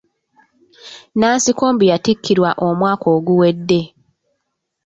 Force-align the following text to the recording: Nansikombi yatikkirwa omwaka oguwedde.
Nansikombi 1.19 1.85
yatikkirwa 1.91 2.49
omwaka 2.67 3.05
oguwedde. 3.17 3.81